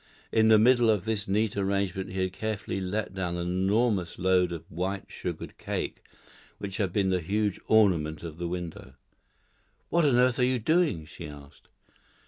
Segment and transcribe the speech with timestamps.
[0.31, 4.51] In the middle of this neat arrangement he had carefully let down the enormous load
[4.51, 6.03] of white sugared cake
[6.57, 8.95] which had been the huge ornament of the window.
[9.89, 11.67] "What on earth are you doing?" she asked.